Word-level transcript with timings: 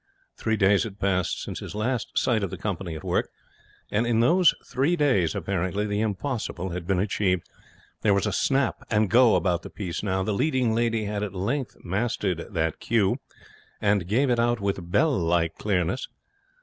Three 0.35 0.57
days 0.57 0.81
had 0.83 0.97
passed 0.99 1.43
since 1.43 1.59
his 1.59 1.75
last 1.75 2.17
sight 2.17 2.41
of 2.41 2.49
the 2.49 2.57
company 2.57 2.95
at 2.95 3.03
work, 3.03 3.29
and 3.91 4.07
in 4.07 4.19
those 4.19 4.55
three 4.65 4.95
days, 4.95 5.35
apparently, 5.35 5.85
the 5.85 6.01
impossible 6.01 6.69
had 6.69 6.87
been 6.87 6.97
achieved. 6.97 7.47
There 8.01 8.15
was 8.15 8.25
a 8.25 8.31
snap 8.33 8.81
and 8.89 9.11
go 9.11 9.35
about 9.35 9.61
the 9.61 9.69
piece 9.69 10.01
now. 10.01 10.23
The 10.23 10.33
leading 10.33 10.73
lady 10.73 11.05
had 11.05 11.21
at 11.21 11.35
length 11.35 11.77
mastered 11.83 12.47
that 12.49 12.79
cue, 12.79 13.17
and 13.79 14.07
gave 14.07 14.31
it 14.31 14.39
out 14.39 14.59
with 14.59 14.89
bell 14.89 15.15
like 15.15 15.53
clearness. 15.59 16.07